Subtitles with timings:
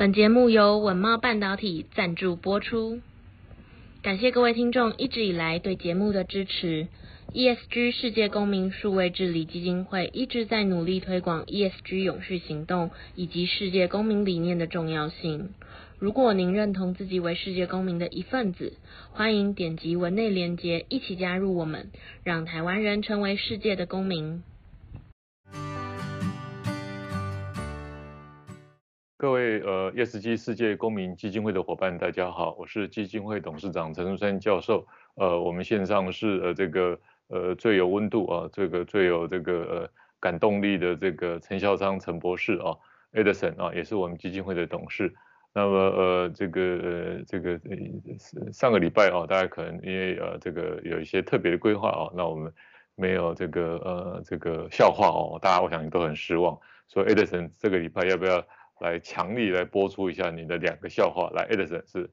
[0.00, 3.00] 本节目由稳懋半导体赞助播出，
[4.00, 6.88] 感谢各位听众一直以来对节目的支持。
[7.34, 15.50] ESG 世界公民数位治理基金会一直在努力推广 ESG 永续行动以及世界公民理念的重要性。
[15.98, 18.72] 如果您认同自己为世界公民的一份子，
[19.12, 21.90] 欢迎点击文内连结，一起加入我们，
[22.24, 24.42] 让台湾人成为世界的公民。
[29.20, 34.86] 各位呃，ESG 世界公民基金会的伙伴，大家好，我是基金会董事长陈竹山教授。
[35.16, 42.74] 呃，我们线上是呃这个呃最有温度啊，这个最有这个呃感动力的这个陈孝昌陈博士啊
[43.12, 45.14] ，Edison 啊，也是我们基金会的董事。
[45.52, 47.60] 那么呃这个呃这个
[48.50, 52.50] 上个礼拜啊，大家可能因为呃这个有一些特别的规划啊，那我们
[52.94, 56.58] 没有这个呃这个笑话哦，大家我想都很失望。
[56.88, 58.42] 所以 Edison 这个礼拜要不要？
[58.80, 62.10] 来强力来播出一下你的两个笑话，来，Edison 是。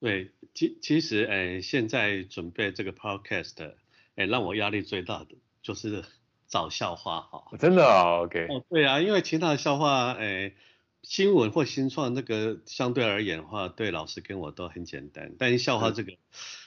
[0.00, 3.74] 对，其其实，哎，现在准备这个 podcast，
[4.14, 6.04] 哎，让我压力最大的就是
[6.46, 7.44] 找笑话哈。
[7.58, 8.46] 真的啊，OK。
[8.48, 10.54] 哦，对啊，因为其他的笑话，哎，
[11.02, 16.12] 新闻或新创那个相对而言的话，对老师跟我都很简单，但是笑话这个，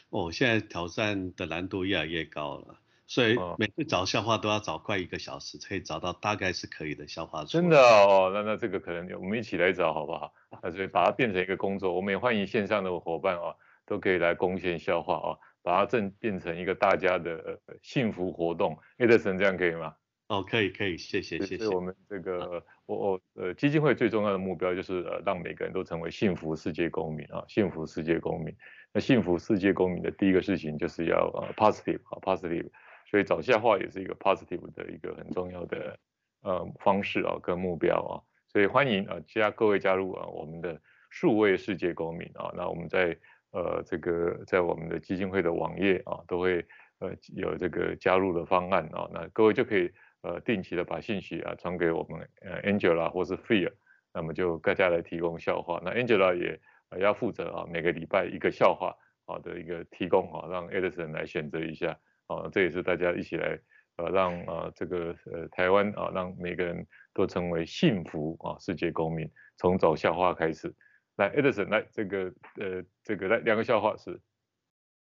[0.09, 2.80] 哦，现在挑战的难度越来越高了。
[3.05, 7.43] 所以每次找笑话都要找快一个小时，才可以找到大概是可以的笑话。
[7.43, 10.33] 真的哦，那那这个可能我们一起来找好不好？
[10.61, 18.77] 那所以把它变成一个工作，我们也欢迎线上的伙伴哦，都可以来贡献笑话哦，把它正变成一个大家的幸福活动。
[18.97, 19.95] Edison 这样可以吗？
[20.27, 21.67] 哦，可以可以，谢谢谢谢。
[21.67, 28.55] 我们这个我我呃基金会最重要的目标就是呃让每个人都成为幸福世界公民啊，幸福世界公民。
[28.93, 32.69] 那幸福世界公民的第一个事情就是要呃 positive 啊 positive。
[33.14, 36.00] 所以找笑话也是一个 positive 的一个很重要的
[36.42, 43.15] 呃方式啊跟目标啊，所以欢迎啊加各位加入啊我们的数位世界公民啊，那我们在
[43.52, 46.65] 呃这个在我们的基金会的网页啊都会
[46.98, 49.92] 呃有这个加入的方案啊，那各位就可以
[50.23, 53.73] 呃定期的把信息啊传给我们呃 Angela 或是 Fear，
[54.11, 56.60] 那么就各家来提供笑话，那 Angela 也
[56.99, 58.95] 要负责啊每个礼拜一个笑话
[59.26, 61.95] 啊的一个提供啊，让 Edison 来选择一下。
[62.28, 63.60] 啊，这也是大家一起来，
[63.98, 69.30] 呃，让啊这个呃台湾啊，让每个人都成为幸福啊世界公民。
[69.56, 70.73] 从找笑话开始，
[71.16, 74.20] 来，Edison，来这个呃这个来两个笑话是。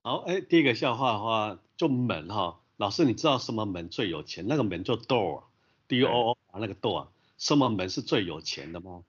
[0.03, 4.45] 好，哎，第一个笑话的话，就门哈，老师你知道什么门最有钱？
[4.47, 9.03] 那个门叫 door，D O O 啊，那个 door，什么门是最有钱的吗？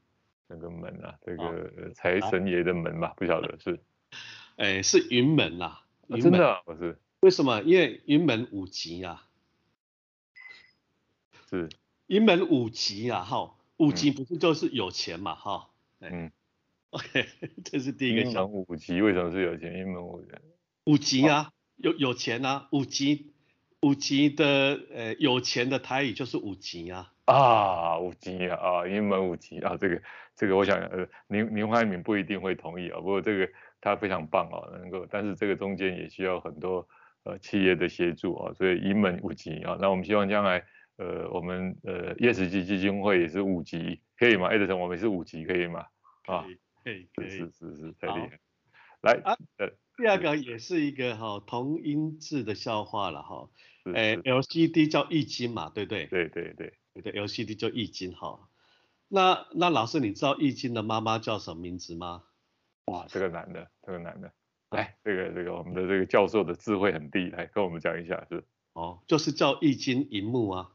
[0.49, 3.81] 那个门啊，这个财神爷的门吧，不晓得是。
[4.57, 5.65] 哎，是云门呐，
[6.11, 6.99] 啊，真的啊，不是。
[7.23, 7.63] 为什么？
[7.63, 9.29] 因为云门舞集啊，
[11.49, 11.69] 是
[12.09, 16.33] 云门舞集啊，哈，舞集不是就是有钱嘛，哈，嗯
[16.91, 17.29] ，OK，
[17.65, 18.23] 这是第一个。
[18.23, 19.73] 云门舞集为什么是有钱？
[19.73, 20.33] 云门舞集，
[20.87, 23.33] 舞集啊，有有钱啊，五级
[23.83, 27.13] 五级的呃有钱的台语就是五级啊。
[27.27, 30.03] 啊，五级啊，啊，云门五级啊，这个
[30.35, 33.49] 这个我想呃林林怀民不一定会同意啊，不过这个
[33.81, 36.89] 他非常棒啊，能够，但是这个中间也需要很多。
[37.25, 40.65] 呃，企业的协助啊，所以一门五级啊，那我们希望将来，
[40.97, 45.87] 呃，我们呃 ESG 基金会也是五级，可以吗？Edison，我们是五级，可以吗？
[46.27, 46.45] 啊，
[46.83, 48.41] 可以，可以，是是是，太厉害。
[49.03, 49.37] 来，啊，
[49.97, 53.49] 第二个也是一个哈同音字的笑话了哈，
[53.95, 56.07] 哎，LCD 叫易经嘛，对不对？
[56.07, 58.49] 对对对，对，LCD 叫易经哈。
[59.09, 62.25] 那那老师，你知道易经的妈妈叫什么名字吗？
[62.87, 64.33] 哇，这个难的，这个难的。
[64.73, 68.45] 来，这个这个我们的这个教授的智慧很低，来跟我们讲一下是。
[68.73, 70.71] 哦，就是叫易经一幕啊。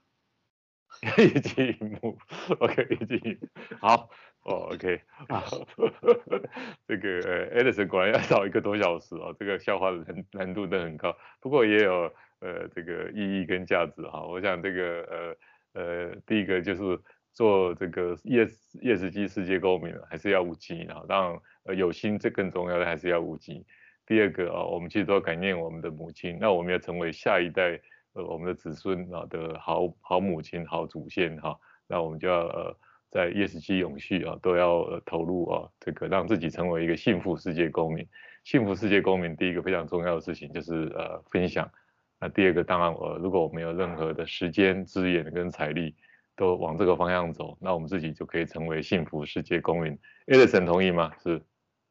[1.17, 2.17] 易经一幕
[2.59, 3.37] ，OK，易经，
[3.81, 4.09] 好，
[4.43, 5.43] 哦，OK，好
[6.87, 14.25] 这个呃，Edison 果然要找一个多小时哦，这个笑话的难难度都很高，不过也有呃这个意义跟价值哈。
[14.25, 15.35] 我想这个
[15.73, 16.99] 呃呃，第一个就是
[17.33, 23.65] 做这个 ESG 世界公民还是要五 G 啊，当然呃有心这更重要的还是要五 G。
[24.07, 27.79] 第二个啊，我们其实都要感念我们的母亲，那我们要成为下一代
[28.13, 32.77] 呃我们的子孙啊的好好母亲、好祖先哈，那我们就要呃
[33.11, 38.07] 在 ESG 永续啊都要投入啊，这个让自己成为一个幸福世界公民。
[38.45, 41.69] 幸福世界公民第一个非常重要的事情就是呃分享，
[42.17, 45.93] 那第二个当然呃如果我们有任何的时间资源跟财力
[46.37, 49.99] 都往这个方向走，那我们自己就可以成为幸福世界公民。
[50.27, 51.11] Edison 同意吗？
[51.21, 51.41] 是，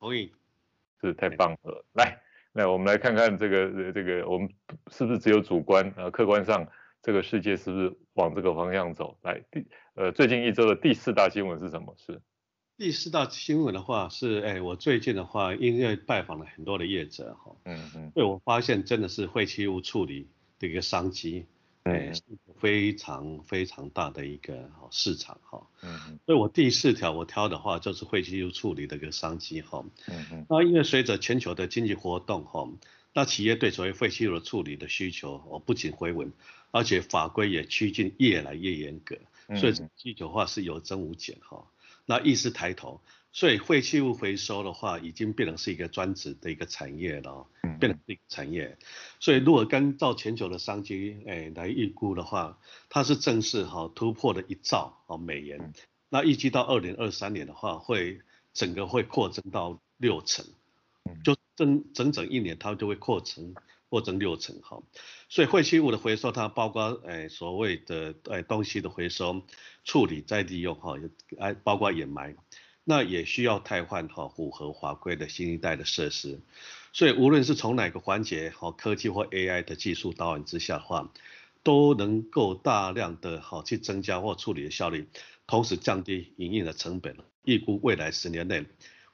[0.00, 0.32] 同意。
[1.00, 2.20] 是太棒了，来，
[2.52, 4.48] 那我们来看看这个这个，我们
[4.90, 6.10] 是不是只有主观啊？
[6.10, 6.66] 客观上，
[7.02, 9.18] 这个世界是不是往这个方向走？
[9.22, 11.94] 来，第呃，最近一周的第四大新闻是什么？
[11.98, 12.20] 是
[12.78, 20.28] 第四大新闻的话是，哎，我最近的话，因为拜访了很多的业者哈，嗯嗯，所以我发现真的是废弃物处理
[20.58, 21.46] 的一个商机，
[21.86, 22.22] 哎，是
[22.58, 32.68] 非常非常大的一个市场哈，嗯嗯，所以我第四条我挑的话就是废弃物处理的一个商机哈，嗯嗯，那因为随着全球的经济活动哈，
[33.12, 36.32] 那企业对所谓废弃物的处理的需求我不仅回稳，
[36.70, 39.16] 而且法规也趋近越来越严格，
[39.58, 41.64] 所以需求的话是有增无减哈。
[42.08, 43.00] 那意识抬头，
[43.32, 47.46] 所以废弃物回收的话，已经变成是一个专职的一个产业了，
[47.78, 48.78] 变成一个产业。
[49.20, 52.58] 所以如果跟照全球的商机，哎，来预估的话，
[52.88, 55.74] 它是正式哈突破了一兆哦美元。
[56.08, 58.20] 那预计到二零二三年的话，会
[58.54, 60.46] 整个会扩增到六成，
[61.22, 63.54] 就整整整一年，它就会扩成
[63.90, 64.82] 扩增六成哈。
[65.28, 69.42] 所以废弃物的回收，它包括哎所谓的哎东西的回收。
[69.84, 70.94] 处理再利用哈，
[71.38, 72.34] 哎，包括掩埋，
[72.88, 76.38] 那也需要汰换哈符合法规的新一代的设施。
[76.92, 81.10] 所以无论是从哪个环节哈，科技或 AI 的技术导引之下的话，
[81.64, 85.08] 都能够大量的哈去增加或处理的效率，
[85.48, 87.16] 同时降低营运的成本。
[87.42, 88.64] 预估未来十年内，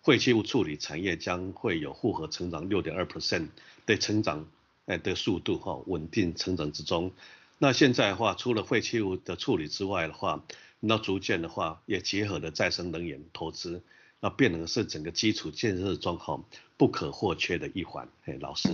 [0.03, 3.49] 废弃物处理产业将会有复合成长六点二 percent
[3.87, 4.47] 的成长
[4.85, 7.11] 哎的速度哈，稳定成长之中。
[7.59, 10.45] 那现在的话，除了废弃物的处理之外的话，
[10.85, 13.81] 那逐渐的话也结合了再生能源投资，
[14.19, 16.45] 那变成是整个基础建设状况
[16.77, 18.09] 不可或缺的一环。
[18.25, 18.69] 哎，老师，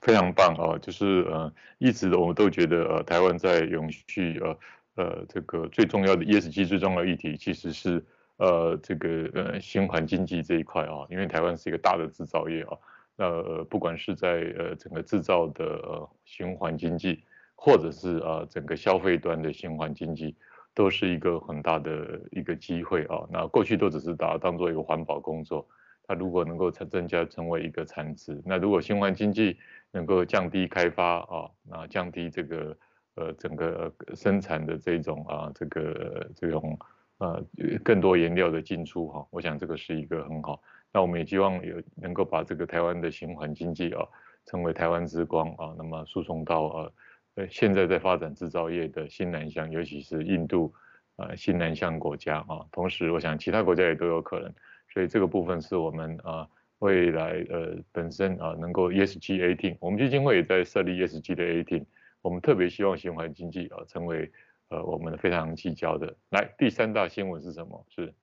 [0.00, 0.76] 非常棒啊！
[0.78, 4.58] 就是呃，一直我们都觉得呃，台湾在永续呃
[4.96, 8.04] 呃这个最重要的 ESG 最重要的议题，其实是
[8.38, 12.76] 呃这个呃循环经济这一块啊，因为台湾是一个大的制造业啊，
[13.14, 17.22] 那、呃、不管是在呃整个制造的呃循环经济。
[17.56, 20.34] 或者是啊，整个消费端的循环经济
[20.74, 23.24] 都是一个很大的一个机会啊。
[23.30, 25.66] 那过去都只是把它当做一个环保工作，
[26.06, 29.56] 它如果能够增增加成为一个产值，那如果循环经济
[29.92, 32.76] 能够降低开发啊，那降低这个
[33.14, 36.78] 呃整个生产的这种啊这个这种
[37.18, 37.42] 呃
[37.82, 40.60] 更多原料的进出哈，我想这个是一个很好。
[40.92, 44.04] 那我们也希望有能够把这个台湾的循环经济啊，
[44.46, 46.92] 成为台湾之光啊，那么输送到呃。
[47.36, 50.72] 呃，现在在发展制造业的新南向，尤其是印度，
[51.16, 54.54] 呃，新南向国家啊，同时我想其他国家也都有可能，
[54.92, 56.48] 所以这个部分是我们啊
[56.78, 61.84] 未来呃本身啊能够 ESG A team，我们基金会也在设立 ESG 的 A team，
[62.22, 64.30] 我们特别希望循环经济啊成为
[64.68, 66.16] 呃我们非常聚焦的。
[66.30, 67.84] 来，第三大新闻是什么？
[67.88, 68.14] 是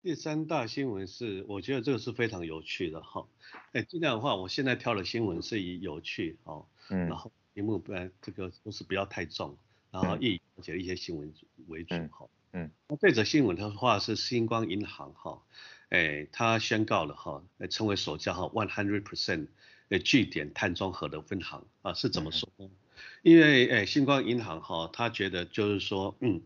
[0.00, 3.26] 第三大新闻是，我觉得这个是非常有趣的哈。
[3.72, 7.30] 哎，这样的话，我现在挑的新闻是以有趣哦，嗯，然后。
[7.58, 9.58] 题目不然这个都是不要太重，
[9.90, 11.34] 然后以了解一些新闻
[11.66, 12.28] 为主哈。
[12.52, 15.42] 嗯，那这则新闻的话是星光银行哈，
[15.88, 19.48] 哎，它宣告了哈，成为首家哈 one hundred percent
[19.88, 22.70] 的据点碳中和的分行啊，是怎么说呢？
[23.22, 26.40] 因为哎，星光银行哈，他觉得就是说，嗯，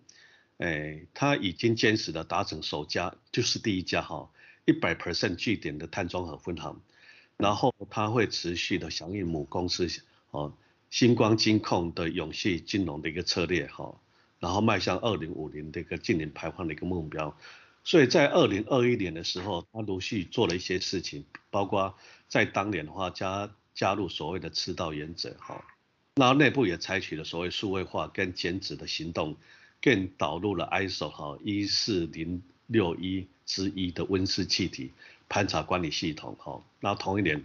[0.56, 4.30] 哎，他已经坚持的达成首家，就是第一家哈，
[4.64, 6.80] 一百 percent 据点的碳中和分行，
[7.36, 9.86] 然后他会持续的响应母公司
[10.30, 10.54] 哦。
[10.92, 13.98] 星光金控的永续金融的一个策略哈，
[14.38, 17.34] 然后迈向二零五零的一个净零排放的一个目标，
[17.82, 21.96] 所以在二零二一年的时候，他陆续做了一些事情，包括
[22.28, 25.64] 在当年的话加加入所谓的赤道原则哈，
[26.16, 29.34] 然后内部也采取了所谓数位化跟减脂的行动，
[29.80, 34.90] 更导入了 ISO 哈一四零六一之一的温室气体
[35.30, 37.42] 盘查管理系统哈，那同一年。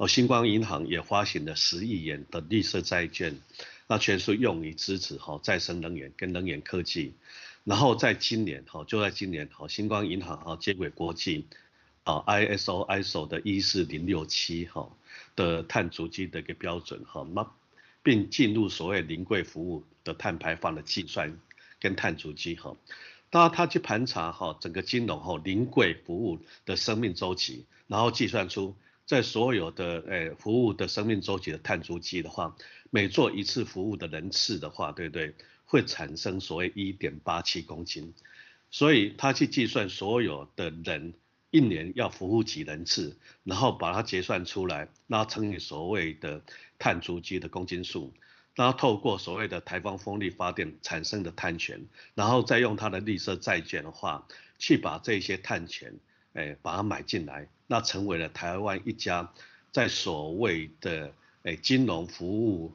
[0.00, 3.38] 哦，星光银行也发行了十亿元的绿色债券，
[3.86, 7.12] 那全数用于支持哈再生能源跟能源科技。
[7.64, 11.44] 然后在今年哈，就在今年哈，星光银行哈接轨国际
[12.04, 14.88] 啊 ISO ISO 的一四零六七哈
[15.36, 17.46] 的碳足迹的一个标准哈，那
[18.02, 21.38] 并进入所谓临柜服务的碳排放的计算
[21.78, 22.74] 跟碳足迹哈。
[23.28, 28.74] 当然他去盘查哈整个金融哈临柜服务的生命周期，然后计算出。
[29.10, 32.54] 在所有的诶服务的生命周期的碳足迹的话，
[32.90, 35.34] 每做一次服务的人次的话，对不对？
[35.66, 38.14] 会产生所谓一点八七公斤，
[38.70, 41.12] 所以他去计算所有的人
[41.50, 46.40] 一年要服务几人次，然后把它结算出来，然后乘以所谓的
[46.78, 48.14] 碳足迹的公斤数，
[48.54, 54.28] 然后透过所谓的台湾风力发电产生的碳权，然后再用它的绿色债券的话，
[54.60, 55.98] 去把这些碳权。
[56.34, 59.30] 哎，把它买进来，那成为了台湾一家
[59.72, 62.72] 在所谓的哎金融服务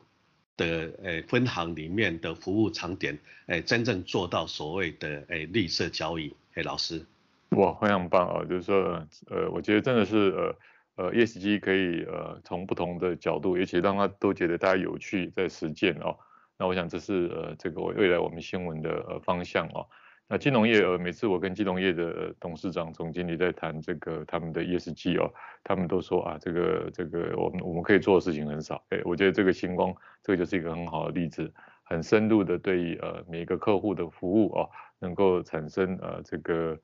[0.57, 6.35] 的哎分行里面的服务场点，哎真正做到所谓的哎绿色交易。
[6.55, 7.05] 哎，老师，
[7.49, 8.45] 哇，非常棒啊！
[8.45, 10.55] 就是说，呃，我觉得真的是
[10.95, 16.17] 呃呃 ESG 可以呃从不同的角度，而且让他都觉得大家有趣在实践哦。
[16.57, 19.85] 那我想这是呃这个未来我们新闻的呃方向哦。
[20.27, 25.31] 那金融业呃每次我跟金融业的董事长、总经理在谈这个他们的 ESG 哦，
[25.63, 28.83] 他们都说啊这个这个我们我们可以做的事情很少。
[28.89, 31.53] 哎，我觉得这个星光这个就是一个很好的例子，
[31.83, 36.77] 很深入的对于呃每一个客户的服务哦，能够产生呃这个。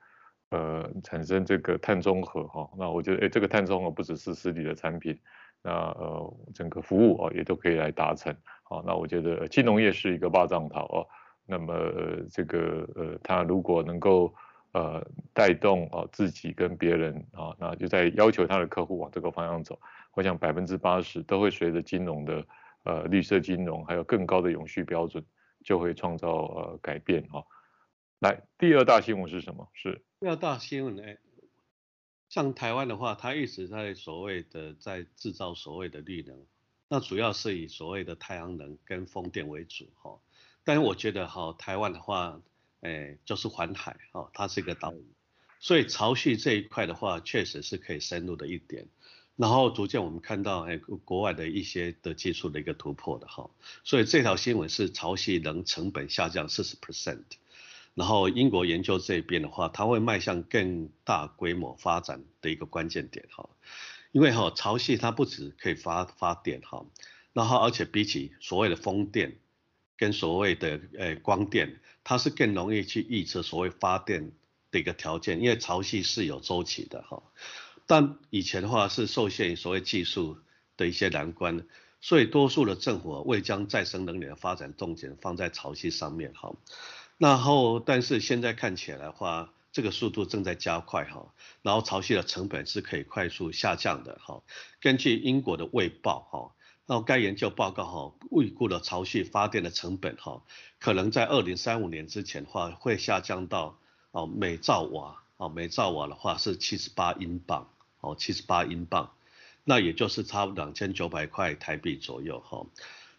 [0.53, 5.17] 呃，产生这个碳中和哈，那我觉得，哎，这个碳中和不只是实体的产品，
[5.63, 8.35] 那呃，整个服务哦也都可以来达成。
[8.63, 11.07] 好，那我觉得金融业是一个霸占头哦，
[11.45, 11.73] 那么
[12.31, 14.33] 这个呃，他如果能够
[14.73, 19.79] 呃带动啊自己跟别人啊，那就在要求他的客户往这个方向走，
[20.13, 22.45] 我想百分之八十都会随着金融的
[22.83, 25.25] 呃绿色金融还有更高的永续标准，
[25.63, 27.45] 就会创造呃改变哈。
[28.19, 29.67] 来，第二大新闻是什么？
[29.73, 30.01] 是。
[30.19, 31.03] 第二大新闻呢，
[32.29, 36.45] 像台湾的话，它一直在所谓的在制造所谓的绿能，
[36.87, 40.19] 那主要是以所谓的太阳能跟风电为主哈。
[40.63, 42.39] 但是我觉得哈，台湾的话，
[42.81, 45.05] 哎，就是环海哈，它是一个岛屿，
[45.59, 48.87] 所以潮汐这一块的话，确实是可以深入的一点。
[49.37, 53.49] 然后逐渐我们看到哎，国外的一些的技术的一个突破的哈，
[53.83, 57.23] 所以这条新闻是潮汐能成本下降四十 percent。
[57.93, 63.49] 然后英国研究这边的话，它会迈向更大规模发展的一个关键点哈，
[64.11, 66.85] 因为哈潮汐它不止可以发发电哈，
[67.33, 69.37] 然后而且比起所谓的风电
[70.01, 74.31] 跟所谓的呃光电，它是更容易去预测所谓发电
[74.71, 77.21] 的一个条件，因为潮汐是有周期的哈，
[77.85, 80.39] 但以前的话是受限于所谓技术
[80.75, 81.67] 的一些难关，
[81.99, 86.51] 所以多数的政府未将再生能源的发展重点放在潮汐上面哈。
[87.19, 91.31] 然后，但是现在看起来的话，这个速度正在加快哈，
[91.61, 94.41] 然后潮汐的成本是可以快速下降的哈。
[94.79, 96.55] 根据英国的卫报哈，
[96.91, 100.43] 那该研究报告哈，预估的潮汐发电的成本哈，
[100.77, 103.79] 可能在二零三五年之前的话会下降到
[104.11, 107.69] 哦每兆瓦哦每兆瓦的话是七十八英镑
[108.01, 109.13] 哦七十八英镑，
[109.63, 112.65] 那也就是差不两千九百块台币左右哈。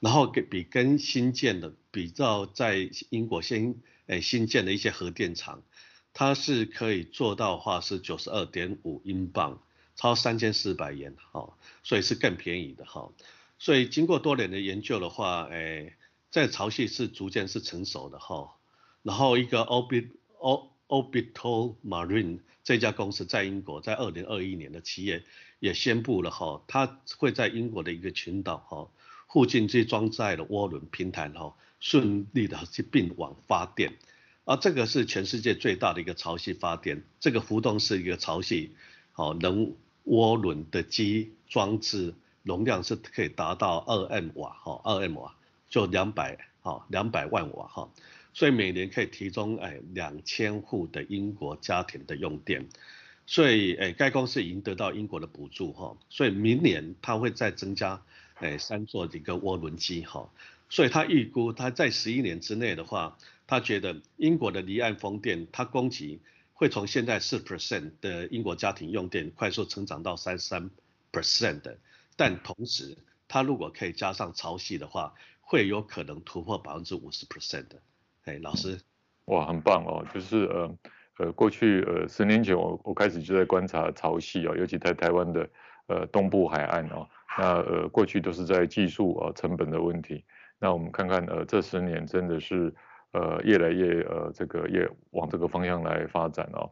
[0.00, 3.75] 然后给比跟新建的比较，在英国先。
[4.09, 5.62] 诶，新建的一些核电厂，
[6.12, 9.62] 它是可以做到的话是九十二点五英镑，
[9.95, 13.09] 超三千四百元，哈，所以是更便宜的哈。
[13.62, 15.95] 所以经过多年的研究的话，诶，
[16.31, 18.57] 在潮汐是逐渐是成熟的哈。
[19.04, 20.09] 然后一个 Orbit
[20.88, 25.23] Orbital Marine 这家公司在英国在二零二一年的企业
[25.61, 28.90] 也宣布了哈，它会在英国的一个群岛哈
[29.28, 31.54] 附近去装载的涡轮平台哈。
[31.78, 33.97] 顺利的去并网发电，
[34.45, 38.71] 而这个是全世界最大的一个潮汐发电，这个浮动是一个潮汐，
[39.12, 39.76] 好能
[40.07, 45.35] 涡轮的机装置容量是可以达到二 M 瓦，哈，二 M 瓦
[45.69, 47.91] 就两百，哈，两百万瓦，哈，
[48.33, 52.69] 所以每年可以提供哎两千户的英国家庭的用电，
[53.27, 58.03] 所以哎该公司已经得到英国的补助，哈，所以明年它会再增加
[58.35, 60.31] 哎三座的一个涡轮机，哈。
[60.69, 66.19] 所以他预估，他在十一年之内的话，他觉得英国的离岸风电，它供给
[66.55, 70.71] 会从现在四 percent 的英国家庭用电快速成长到三三
[71.13, 71.77] percent 的，
[72.16, 72.97] 但同时，
[73.28, 77.81] 它如果可以加上潮汐的话，会有可能突破百分之五十 percent 的。
[78.25, 78.78] 哎，老师，
[79.26, 80.78] 哇，很棒哦，就是呃
[81.19, 85.49] 呃，过去呃十年前我我开始就在观察潮汐哦，尤其在台湾的
[85.87, 90.25] 呃东部海岸哦，那呃过去都是在技术啊成本的问题。
[90.59, 92.73] 那我们看看，呃，这十年真的是，
[93.11, 96.71] 呃，越来越，呃，这个越往这个方向来发展哦。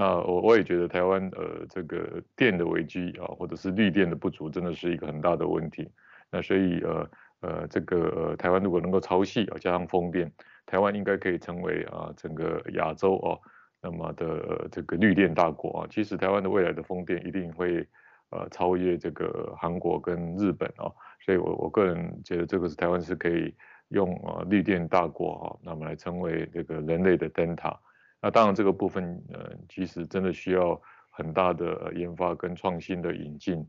[0.00, 5.90] 那我我也觉得台湾，呃，这个电的危机啊，或者是绿电的不足，真的是一个很大的问题。
[6.30, 10.32] 那所以，呃，呃，这个，呃，台湾如果能够超细啊，加上风电，
[10.64, 13.38] 台湾应该可以成为啊，整个亚洲哦，
[13.82, 15.86] 那么的，呃，这个绿电大国啊。
[15.90, 17.86] 其实台湾的未来的风电一定会，
[18.30, 20.88] 呃，超越这个韩国跟日本啊。
[21.20, 23.54] 所以我我个人觉得这个是台湾是可以
[23.88, 27.78] 用啊绿电大国哈，那么来成为这个人类的灯塔。
[28.20, 33.66] 那当然这个部分呃其实真的需要很大的研发跟创新的引进。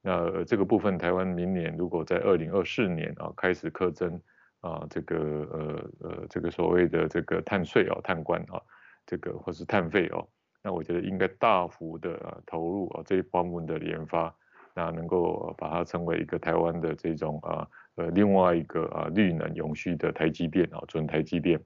[0.00, 4.20] 那这个部分台湾明年如果在二零二四年啊开始课征
[4.60, 8.62] 啊这个呃呃这个所谓的这个碳税啊碳关啊
[9.06, 10.26] 这个或是碳费哦，
[10.62, 14.34] 那我觉得应该大幅的投入啊这一方面的研发。
[14.74, 21.60] 那能够把它成为一个台湾的这种啊呃另外一个啊绿能永续的台积电啊准台积电，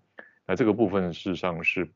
[0.47, 1.87] 那这个部分事实上是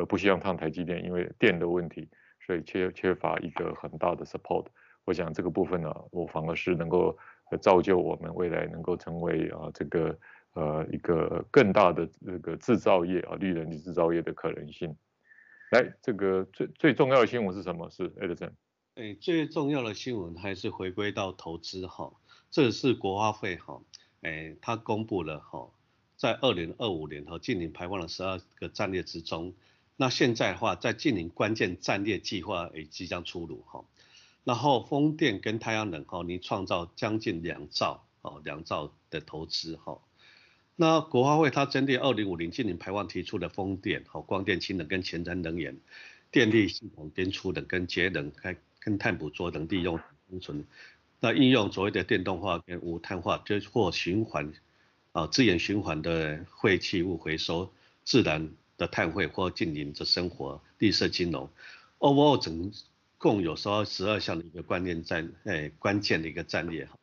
[0.00, 2.08] 呃不希望烫台积电，因为电的问题，
[2.46, 4.64] 所以缺缺乏一个很大的 support。
[5.04, 7.16] 我想这个部分呢，我反而是能够
[7.60, 10.18] 造就我们未来能够成为啊这个
[10.54, 14.96] 呃一个更大的这个制造业啊绿能制造业的可能性。
[15.70, 17.90] 来，这个最最重要的新闻是什么？
[17.90, 18.52] 是 Edison。
[18.94, 22.12] 哎，最重要的新闻还是回归到投资哈，
[22.50, 23.80] 这是国发会哈，
[24.22, 25.70] 哎，他公布了哈，
[26.16, 29.54] 在二零二五年哈近零排放的十二个战略之中，
[30.00, 33.84] 那现在的话在净零关键战略计划也即将出炉哈，
[34.44, 40.00] 然后风电跟太阳能哈，你创造将近两兆哦两兆的投资哈，
[40.74, 45.76] 那国发会它针对二零五零净零排放提出的风电和光电、氢能跟前瞻能源、
[46.30, 48.56] 电力系统编出的跟节能开。
[48.82, 50.64] 跟碳捕捉等利用生存，
[51.20, 54.50] 那应用所谓的电动化跟无碳化，就或循环
[55.12, 57.70] 啊资源循环的废弃物回收、
[58.04, 58.50] 自然
[58.80, 61.50] 的碳汇或净零的生活、绿色金融
[61.98, 62.72] ，overall 总
[63.18, 66.96] 共有说十二项的一个关键战诶、关键的一个战略哈，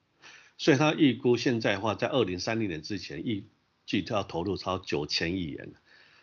[0.58, 3.44] 所以他预估现在的话在二零三零年之前预
[3.86, 5.70] 计要投入超九千亿元，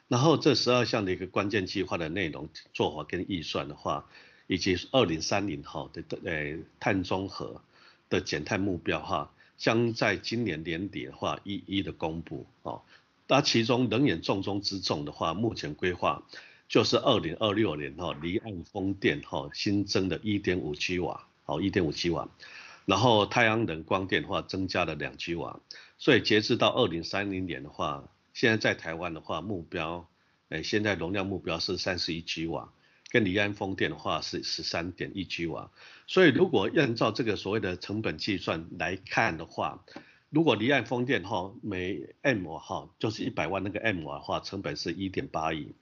[0.09, 4.07] 然后这十二项的一个关键计划的内容做法跟预算的话。
[4.47, 7.63] 以及二零三零号的呃碳中和
[8.11, 12.83] 的减碳目标哈，将在今年年底的话一一的公布哦。
[13.35, 16.23] 那其中能源重中之重的话，目前规划
[16.69, 22.29] 就是二零二六年哈离岸风电哈新增的一点五 G 瓦哦一点五 G 瓦，
[22.87, 25.59] 然后太阳能光电的话增加了两 G 瓦，
[25.99, 30.09] 所以截至到二零三零年的话，现在在台湾的话目标
[30.51, 32.73] 诶现在容量目标是三十一 G 瓦。
[33.11, 35.73] 跟离岸风电的话是十三点一 G 瓦，
[36.07, 39.85] 所以如果按照这个所谓的成本计算来看的话，
[40.35, 45.73] 如果离岸风电哈每 M 哈就是一百万那个 M 的话，成本是一点八亿，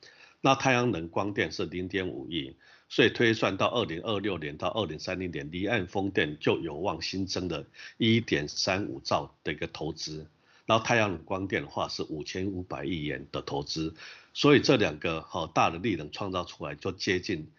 [0.42, 2.55] 那太阳能光电是零点五亿，
[2.90, 7.64] 所以推算到二零二六年到二零三零年，离岸风电就有望新增的
[7.96, 10.27] 一点三五兆的一个投资。
[10.66, 13.94] 然后太阳能光电的话是五千五百亿元的投资，
[14.35, 17.50] 所以这两个好大的力能创造出来就接近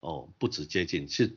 [0.00, 1.36] 哦，不止接近，是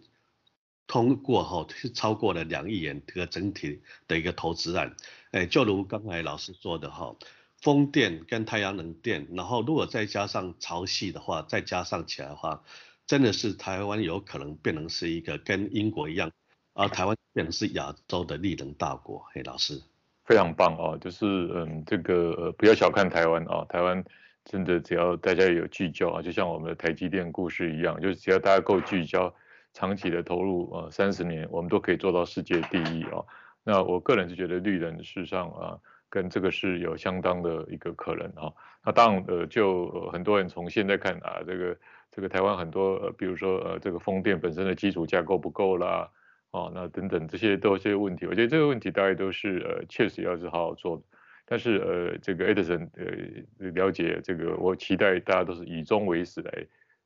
[0.88, 4.96] 通过哈是超过了两亿元这个整体的一个投资案。
[5.32, 7.16] 哎，就如刚才老师说的哈，
[7.62, 12.64] 风电跟太阳能电，然后如果再加上潮汐的话，再加上起来的话，
[13.08, 16.32] 真的是台湾有可能变成是一个跟英国一样，
[16.74, 19.26] 而台湾变成是亚洲的力能大国。
[19.34, 19.82] 嘿，老师。
[20.26, 24.02] 非常棒啊，就是嗯，这个不要小看台湾啊，台湾
[24.46, 29.34] 真的只要大家有聚焦啊，就像我们的台积电故事一样，就只要大家够聚焦，
[29.74, 33.24] 长期的投入啊，三十年我们都可以做到世界第一啊。
[33.64, 38.54] 那我个人是觉得绿能事实上啊，跟这个是有相当的一个可能啊。
[38.86, 41.78] 那当然呃，就很多人从现在看啊，这个
[42.12, 46.10] 这个台湾很多呃，比如说呃，这个风电本身的基础架构不够啦。
[46.52, 51.04] 哦，那等等这些都是些问题，我觉得这个问题大概都是呃确实要是好好做的，
[51.46, 56.52] 但是呃这个 Edison 呃了解这个，我期待大家都是以终为始来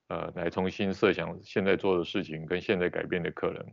[0.08, 3.66] 呃来重新设想现在做的事情跟现在改变的可能，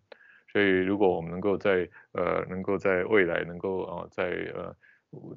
[0.52, 4.76] 所以如果我们能够在呃能够在未来能够啊、在呃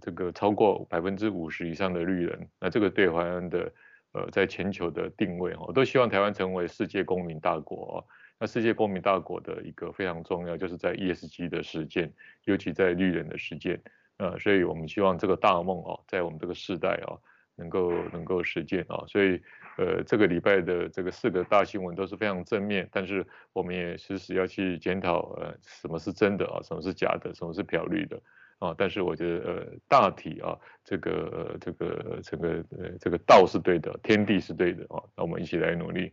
[0.01, 3.73] 这个超过百分之五十以上的绿能，那这个对台湾的
[4.13, 8.05] 呃在全球的定位，我都希望台湾成为世界公民大国。
[8.39, 13.81] 那世界公民大国的一个非常重要，就是在 ESG 的实践，尤其在绿能的实践，
[14.17, 17.19] 呃，所以我们希望这个大梦哦，在我们这个世代哦，
[17.55, 19.41] 能够能够实践啊，所以
[19.77, 28.19] 呃，这个礼拜的这个四个大新闻都是非常正面，但是我们也时时要去检讨呃，什么是真的啊，什么是假的，什么是漂绿的
[28.59, 36.11] 啊，但是我觉得呃，大体啊，这个呃这个这个呃这个道是对的，天地是对的啊，那我们一起来努力。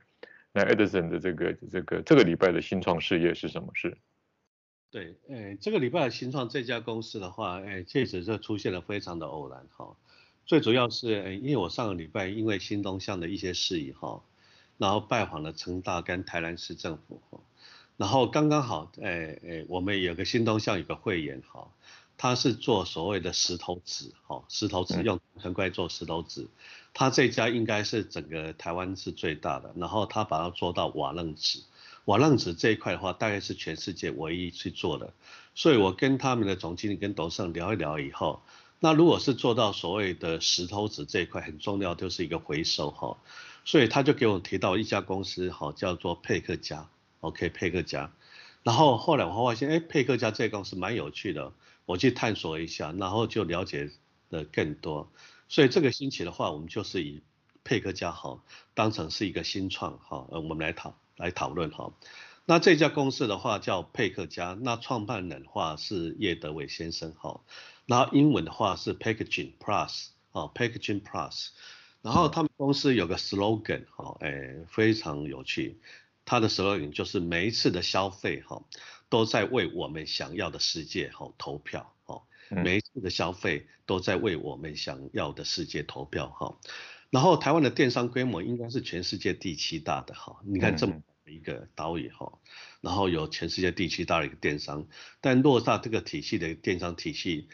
[0.53, 3.96] 那 Edison 的这个这个这个礼拜的新创事业是什么事？
[4.90, 9.96] 对，诶，这个礼拜的新创这家公司的话，诶，确实是出现了非常的偶然哈。
[10.46, 14.22] 最主要是，诶，因为我上个礼拜因为新东向的一些事宜哈，
[14.78, 17.40] 然后拜访了成大跟台南市政府哈，
[17.96, 21.68] 然后刚刚好，哎哎，我们有个新东向有个会员哈，
[22.16, 26.42] 他是做所谓的石头子哈，石头子用藤块做石头子。
[26.42, 26.59] 嗯
[26.96, 31.59] 他这家应该是整个台湾是最大的，然后他把它做到瓦楞纸，
[32.04, 35.12] 瓦楞纸这一块的话，大概是全世界唯一去做的。
[35.57, 38.42] 所以我跟他们的总经理跟董事长聊一聊以后，
[38.85, 43.16] 那如果是做到所谓的石头纸这一块，很重要就是一个回收哈，
[43.64, 46.87] 所以他就给我提到一家公司哈，叫做佩克家
[47.20, 48.12] ，OK 佩克家，
[48.62, 51.55] 然后后来我发现，哎，佩克家这个公司蛮有趣的，
[51.87, 53.88] 我去探索一下，然后就了解
[54.29, 55.11] 的更多。
[55.49, 57.23] 所以这个星期的话，我们就是以
[57.64, 58.38] 佩克家哈
[58.75, 61.94] 当成是一个新创哈，呃，我们来讨来讨论哈。
[62.44, 67.40] 那这家公司的话叫佩克家，那创办人的话是叶德伟先生哈，
[67.87, 71.49] 然后英文的话是 Packaging Plus 啊，Packaging Plus，
[72.03, 75.79] 然后他们公司有个 slogan 哈，哎，非常有趣，
[76.25, 78.62] 它的 slogan 就是每一次的消费哈，
[79.09, 82.23] 都在为我们想要的世界哈投票哈。
[82.51, 86.59] 每一次的消费都在为我们想要的世界投票哈，
[87.09, 92.38] 然后台湾的电商规模应该是全世界第七大的哈，你看这么一个岛屿哈，
[92.83, 94.87] 然后有全世界第七大的一个电商，
[95.23, 97.49] 但落在这个体系的电商体系，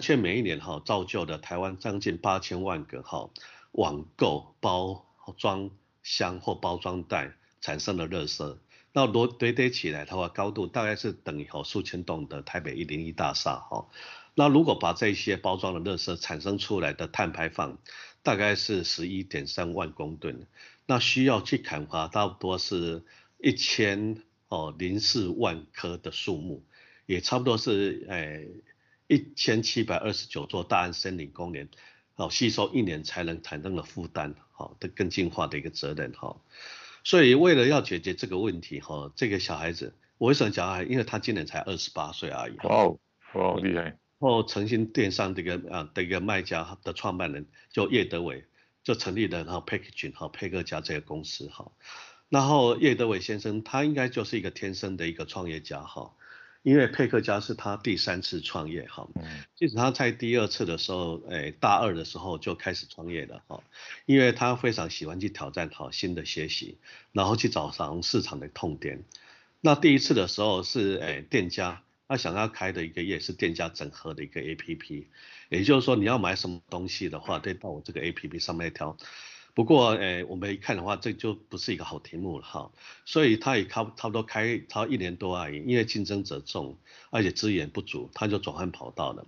[0.00, 3.30] 却每一年哈造就了台湾将近八千万个哈
[3.72, 5.06] 网购包
[5.36, 5.70] 装
[6.02, 8.58] 箱或包装袋产生的垃圾，
[8.92, 13.88] 那罗堆堆起来的话，高度大概是等于哈数千栋的台北一零一大厦哈。
[14.34, 17.78] 那如果把这些包装的垃圾产生出来的碳排放，
[18.22, 20.46] 大概是十一点三万公吨，
[20.86, 23.04] 那需要去砍伐差不多是
[23.38, 26.62] 一千哦零四万棵的树木，
[27.06, 28.48] 也差不多是诶
[29.08, 31.68] 一千七百二十九座大安森林公园，
[32.16, 36.36] 哦吸收一年才能产生的负担，好的更进化的一个责任哈。
[37.04, 40.82] 所以为了要解决这个问题哈，这个小孩子我为什么讲啊？
[40.82, 42.56] 因为他今年才二十八岁而已。
[42.64, 42.98] 哇哦，
[43.34, 43.96] 哇厉害。
[44.18, 48.46] 哦诚心电商这个啊的一个卖家的创办人就叶德伟
[48.82, 51.70] 就成立了哈 Packaging 哈配客嘉这个公司哈，
[52.30, 56.15] 然后叶德伟先生他应该就是一个天生的一个创业家哈，
[56.66, 59.08] 因为佩克家是他第三次创业哈，
[59.54, 63.62] 其实他在第二次的时候，哎大二的时候就开始创业了哈，
[64.04, 66.78] 因为他非常喜欢去挑战好新的学习，
[67.12, 69.04] 然后去找上市场的痛点，
[69.60, 71.82] 那第一次的时候是哎店家。
[72.08, 75.04] 他想要开的一个业是店家整合的一个 APP，
[75.48, 78.96] 也就是说你要买什么东西的话，得到我这个 APP 上面挑。
[79.56, 82.70] 不过，诶，我们一看的话，这就不是一个好题目了哈。
[83.06, 86.76] 所以他也差差不多开超一年多而已，因为竞争者众，
[87.08, 89.24] 而且资源不足，他就转换跑道了。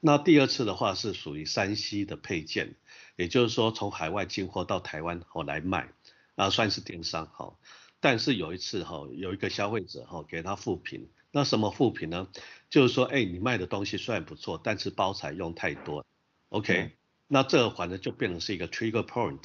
[0.00, 2.74] 那第二次的话是属于山西的配件，
[3.16, 5.92] 也就是说从海外进货到台湾后来卖，
[6.36, 7.52] 啊算是电商哈。
[8.00, 11.06] 但是有一次哈，有一个消费者哈给他复评。
[11.32, 12.28] 那什么复评呢？
[12.70, 16.02] 就是说，哎，你卖的东西虽然不错，但是包材用太多
[16.48, 16.92] ，OK？、嗯、
[17.28, 19.42] 那这反正就变成是一个 trigger point，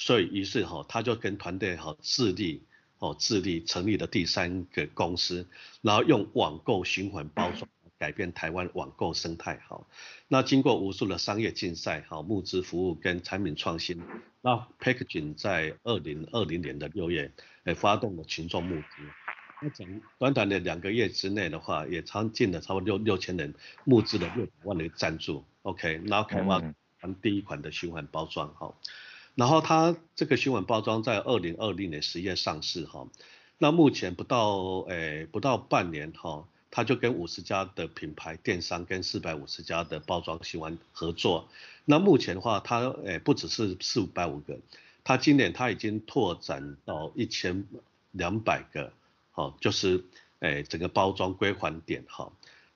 [0.00, 2.62] 所以于是哈，他就跟团队哈自立
[3.00, 5.46] 哦，自立成立了第三个公司，
[5.82, 9.86] 然后用网购循环包装改变台湾网购生态哈。
[10.26, 14.02] 那经过无数的商业竞赛哈，募资服务跟产品创新，
[14.40, 17.30] 那 Packaging 在二零二零年的六月，
[17.64, 18.86] 哎，发动了群众募资。
[19.60, 26.62] 那整短短的两个月之内的话，也超进了差不多六六千人募资了六百万的赞助，OK，然后开发
[27.02, 28.74] 完第一款的循环包装哈，
[29.40, 33.08] 然后它这个循环包装在二零二零年十月上市哈，
[33.56, 41.48] 那目前不到诶、不到半年哈，它就跟五十家的品牌电商跟四百五十家的包装循环合作，
[41.86, 44.58] 那目前的话它诶、不只是四五百五个，
[45.04, 47.64] 它今年它已经拓展到一千
[48.10, 48.92] 两百个。
[49.30, 50.04] 好，就是
[50.40, 52.30] 诶整个包装归还点哈，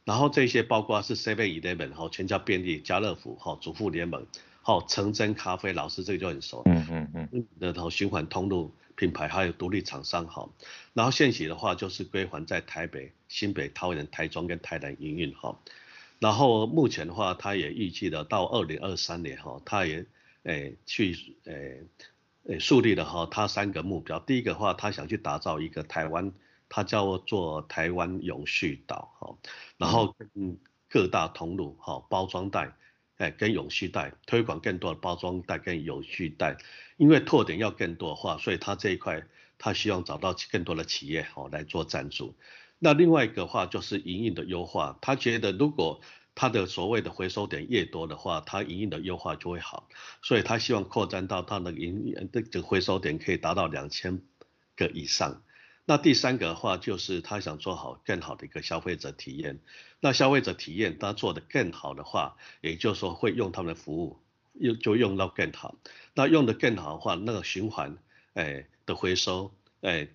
[0.05, 4.27] 然后这些包括是 Seven Eleven 哈，全家便利、家乐福哈、主妇联盟，
[4.61, 10.47] 好，成真咖啡，老师这个就很熟，嗯嗯嗯，然后循环通路品牌还有独立厂商哈，
[10.93, 15.59] 然后现行的话就是归还在台北、新北、桃园、台中跟台南营运哈，
[16.19, 20.05] 然后目前的话，他也预计的到二零二三年哈，他也
[20.43, 21.83] 诶去诶
[22.47, 26.31] 诶树立了哈他三个目标，第一个的话，他想去打造一个台湾。
[26.69, 29.37] 它叫做台湾永续岛，哈，
[29.77, 32.77] 然后跟各大通路，哈，包装袋，
[33.17, 36.57] 哎，跟永续袋推广更多的包装袋跟永续袋，
[36.97, 39.27] 因为拓点要更多的话，所以他这一块，
[39.59, 42.35] 他希望找到更多的企业，哈，来做赞助。
[42.79, 46.01] 那另外一个话就是营运的优化，他觉得如果
[46.35, 49.89] 他的所谓的回收点越多的话，他营运的优化就会好，
[50.21, 54.21] 所以他希望扩展到他的营运的这个回收点可以达到两千
[54.77, 55.43] 个以上。
[55.87, 59.61] 那第三个的话，就是他想做好更好的一个消费者体验。
[60.01, 64.19] 那消费者体验他做得更好的话，也就是说会用他们的服务，
[64.55, 65.77] 用就用到更好。
[66.15, 67.99] 那用得更好的话，那个循环，
[68.33, 70.09] 哎的回收，哎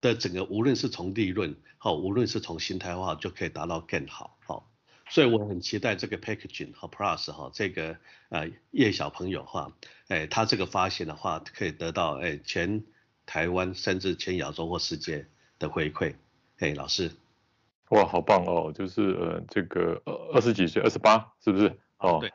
[0.00, 4.38] 的整个无论是从利润好，无论是从心态化，就可以达到更好。
[4.46, 4.70] 好，
[5.10, 9.72] 所以我很期待这个 packaging 和 plus 哈，这个呃叶小朋友哈，
[10.06, 12.84] 哎他这个发现的话，可以得到哎全。
[13.28, 15.26] 台湾甚至全亚洲或世界
[15.58, 16.14] 的回馈，
[16.56, 17.10] 嘿，老师，
[17.90, 18.72] 哇，好棒哦！
[18.72, 21.70] 就是呃，这个二二十几岁，二十八，是不是？
[21.98, 22.32] 哦，对。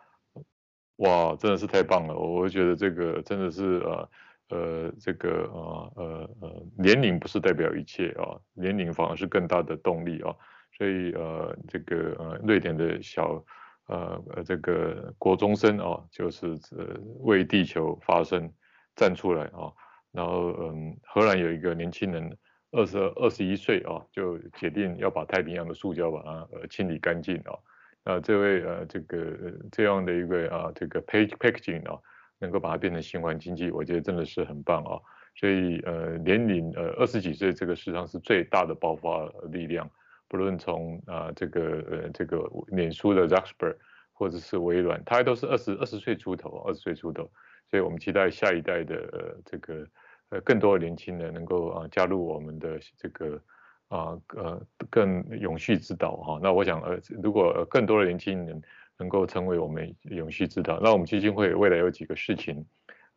[0.98, 2.14] 哇，真的是太棒了！
[2.14, 4.10] 我我觉得这个真的是呃
[4.50, 10.32] 呃这个呃呃呃年龄不是代表一切啊，年龄反而是更大的动力啊。
[10.78, 13.44] 所以呃这个呃瑞典的小
[13.88, 16.86] 呃呃这个国中生啊，就是呃
[17.22, 18.48] 为地球发声
[18.96, 19.74] 站出来啊。
[20.14, 22.38] 然后嗯，荷兰有一个年轻人
[22.72, 27.58] 二十二十一岁啊，就决定要把太平洋的塑胶把它呃清理干净啊。
[28.06, 32.00] 那，这位呃，这个这样的一个啊，这个 packaging 啊，
[32.38, 35.00] 能够把它变成循环经济，我觉得真的是很棒啊。
[35.36, 39.90] 所以呃，年龄呃二十几岁，这个实际上是最大的爆发力量。
[40.28, 43.76] 不论从啊这个呃这个脸书的 Zuckerberg
[44.12, 47.32] 或者是微软，他都是二十二十岁出头，二十岁出头。
[47.70, 49.88] 所以我们期待下一代的呃这个
[50.30, 53.42] 呃更多的年轻人能够啊加入我们的这个。
[53.90, 54.60] 啊，呃，
[54.90, 58.60] 更永续之岛哈，那我想，呃，如果更多的年轻人
[58.98, 62.66] 能够成为我们永续之岛，那我们基金会未来有几个事情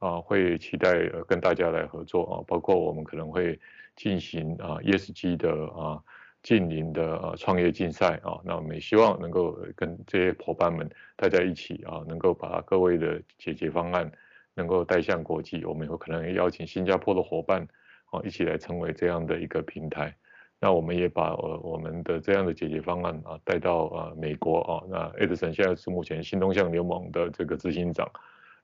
[0.01, 3.59] 啊，会期待呃跟大家来合作啊，包括我们可能会
[3.95, 5.99] 进行啊 ESG 的啊
[6.43, 14.13] 近邻的啊创业竞赛啊，那我们也希望能够跟这些伙伴们大家一起啊，能够把各位的解决方案
[14.57, 17.69] 能够带向国际，我们有可能邀请新加坡的伙伴
[18.11, 20.13] 啊一起来成为这样的一个平台。
[20.59, 28.11] 那我们也把呃我们的这样的解决方案啊带到啊美国啊，那 Edison 现在是目前新东向联盟的这个执行长，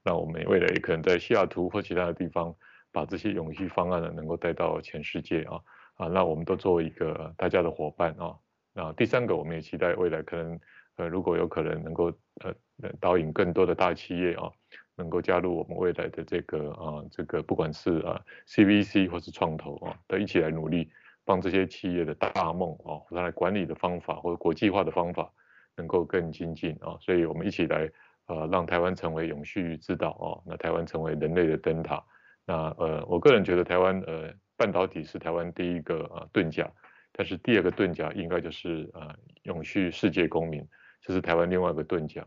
[0.02, 2.55] 那我们未来也可能在西雅图或其他的地方
[2.90, 5.61] 把这些永续方案呢能够带到全世界啊。
[5.96, 8.35] 啊，那我们都作为一个大家的伙伴啊，
[8.72, 10.59] 那第三个我们也期待未来可能
[10.96, 12.55] 呃如果有可能能够呃
[12.98, 14.50] 导引更多的大企业啊
[14.96, 20.90] 能够加入我们未来的这个啊这个不管是啊 CVC 或是创投啊都一起来努力。
[21.24, 25.33] 帮这些企业的大梦啊，它的管理的方法或者国际化的方法
[25.76, 27.88] 能够更精进啊，所以我们一起来
[28.26, 32.02] 呃让台湾成为永续之岛啊，那台湾成为人类的灯塔。
[32.44, 36.68] 那呃，我个人觉得台湾呃半导体是台湾第一个啊盾甲，
[37.12, 40.66] 但是第二个盾甲应该就是啊永续世界公民，
[41.00, 42.26] 这是台湾另外一个盾甲，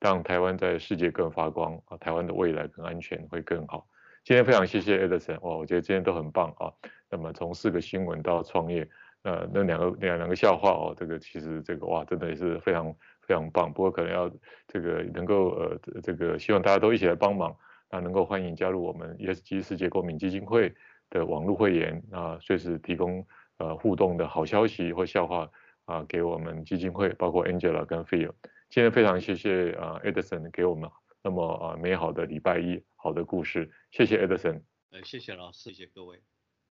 [0.00, 3.86] 让台湾在世界更发光啊，台湾的未来更安全会更好。
[4.24, 6.72] 今天非常谢谢 Edison，哇，我觉得今天都很棒啊。
[7.08, 8.88] 那么从四个新闻到创业，
[9.22, 13.72] 呃，那两个两两个笑话哦，这个其实这个哇，真的也是非常非常棒。
[13.72, 14.30] 不过可能要
[14.66, 17.56] 这个能够呃这个希望大家都一起来帮忙，
[17.90, 20.74] 那能够欢迎加入我们 ESG 世界公民基金会
[21.08, 23.24] 的网络会员啊，随时提供
[23.58, 25.48] 呃互动的好消息或笑话
[25.84, 28.32] 啊给我们基金会，包括 Angela 跟 Phil。
[28.68, 30.90] 今天非常谢谢啊 Edison 给我们
[31.22, 32.82] 那么啊美好的礼拜一。
[32.94, 34.62] 好的故事，谢谢 Edison。
[34.90, 36.20] 呃，谢谢老师，谢谢各位。